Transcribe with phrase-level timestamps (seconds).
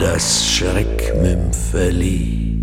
[0.00, 2.56] Das Schreckmümpfeli.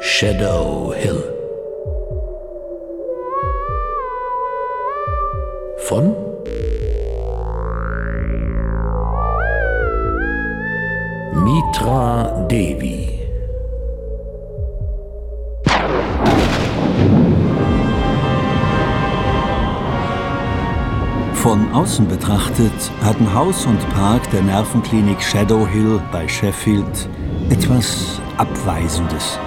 [0.00, 1.22] Shadow Hill.
[5.78, 6.16] Von
[11.44, 13.19] Mitra Devi.
[21.42, 27.08] Von außen betrachtet hatten Haus und Park der Nervenklinik Shadow Hill bei Sheffield
[27.48, 29.38] etwas Abweisendes.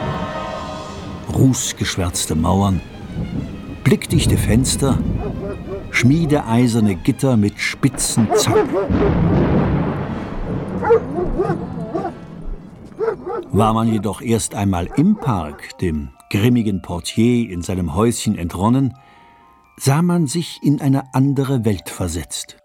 [1.35, 2.81] Rußgeschwärzte Mauern,
[3.83, 4.97] blickdichte Fenster,
[5.91, 8.69] schmiedeeiserne Gitter mit spitzen Zacken.
[13.51, 18.95] War man jedoch erst einmal im Park, dem grimmigen Portier in seinem Häuschen entronnen,
[19.77, 22.57] sah man sich in eine andere Welt versetzt.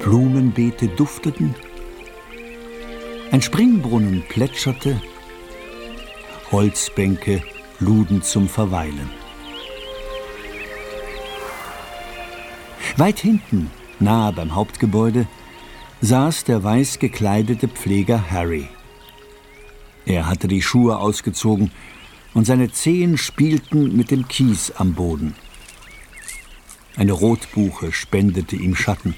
[0.00, 1.54] Blumenbeete dufteten,
[3.30, 5.00] ein Springbrunnen plätscherte,
[6.52, 7.42] Holzbänke
[7.80, 9.10] luden zum Verweilen.
[12.96, 15.26] Weit hinten, nahe beim Hauptgebäude,
[16.00, 18.68] saß der weiß gekleidete Pfleger Harry.
[20.06, 21.72] Er hatte die Schuhe ausgezogen
[22.34, 25.34] und seine Zehen spielten mit dem Kies am Boden.
[26.96, 29.14] Eine Rotbuche spendete ihm Schatten.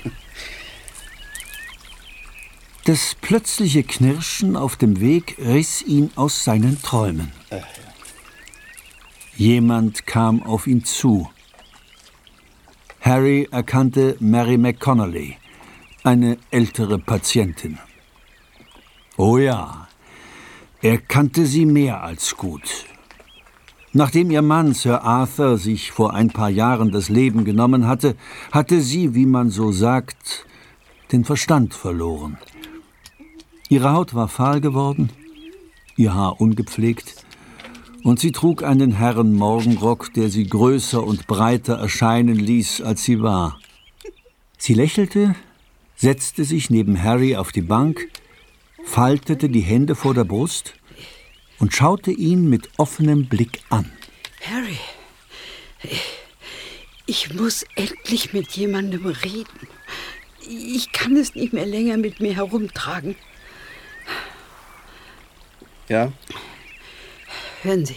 [2.84, 7.32] Das plötzliche Knirschen auf dem Weg riss ihn aus seinen Träumen.
[9.36, 11.28] Jemand kam auf ihn zu.
[13.00, 15.36] Harry erkannte Mary McConnelly,
[16.04, 17.78] eine ältere Patientin.
[19.16, 19.88] Oh ja,
[20.80, 22.86] er kannte sie mehr als gut.
[23.96, 28.14] Nachdem ihr Mann, Sir Arthur, sich vor ein paar Jahren das Leben genommen hatte,
[28.52, 30.44] hatte sie, wie man so sagt,
[31.12, 32.36] den Verstand verloren.
[33.70, 35.08] Ihre Haut war fahl geworden,
[35.96, 37.24] ihr Haar ungepflegt,
[38.04, 43.58] und sie trug einen Herrenmorgenrock, der sie größer und breiter erscheinen ließ, als sie war.
[44.58, 45.36] Sie lächelte,
[45.94, 48.08] setzte sich neben Harry auf die Bank,
[48.84, 50.74] faltete die Hände vor der Brust
[51.58, 53.90] und schaute ihn mit offenem Blick an.
[54.42, 54.78] Harry,
[57.06, 59.68] ich muss endlich mit jemandem reden.
[60.48, 63.16] Ich kann es nicht mehr länger mit mir herumtragen.
[65.88, 66.12] Ja?
[67.62, 67.96] Hören Sie,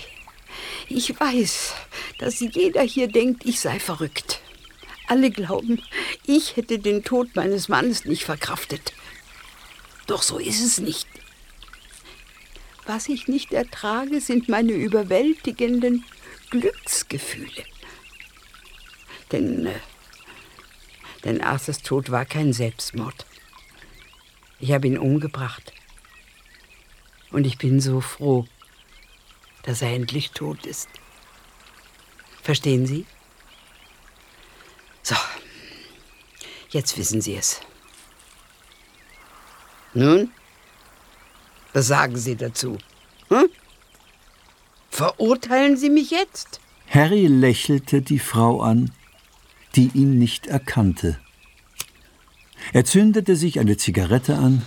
[0.88, 1.74] ich weiß,
[2.20, 4.42] dass jeder hier denkt, ich sei verrückt.
[5.08, 5.82] Alle glauben,
[6.26, 8.94] ich hätte den Tod meines Mannes nicht verkraftet.
[10.06, 11.08] Doch so ist es nicht.
[12.86, 16.06] Was ich nicht ertrage, sind meine überwältigenden
[16.50, 17.64] Glücksgefühle.
[19.32, 19.80] Denn, äh,
[21.24, 23.26] denn Arthurs Tod war kein Selbstmord.
[24.60, 25.74] Ich habe ihn umgebracht.
[27.32, 28.46] Und ich bin so froh,
[29.64, 30.90] dass er endlich tot ist.
[32.42, 33.06] Verstehen Sie?
[35.04, 35.16] So,
[36.70, 37.62] jetzt wissen Sie es.
[39.94, 40.32] Nun,
[41.74, 42.78] was sagen Sie dazu?
[43.30, 43.50] Hm?
[44.90, 46.60] Verurteilen Sie mich jetzt?
[46.90, 48.92] Harry lächelte die Frau an,
[49.76, 51.20] die ihn nicht erkannte.
[52.74, 54.64] Er zündete sich eine Zigarette an,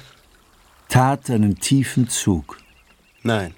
[0.89, 2.59] tat einen tiefen Zug.
[3.23, 3.55] Nein,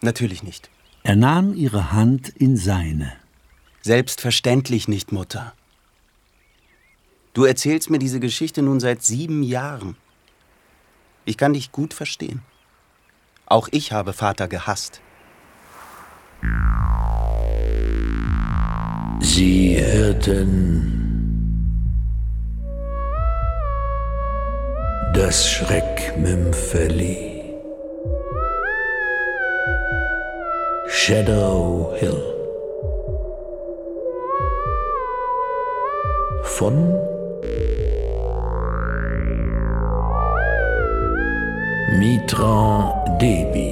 [0.00, 0.70] natürlich nicht.
[1.04, 3.12] Er nahm ihre Hand in seine.
[3.82, 5.54] Selbstverständlich nicht, Mutter.
[7.34, 9.96] Du erzählst mir diese Geschichte nun seit sieben Jahren.
[11.24, 12.42] Ich kann dich gut verstehen.
[13.46, 15.00] Auch ich habe Vater gehasst.
[19.20, 20.92] Sie hörten
[25.14, 27.32] das Schreckmümpfeli.
[30.88, 32.22] Shadow Hill.
[36.42, 37.11] Von
[42.02, 43.71] Mitra Devi.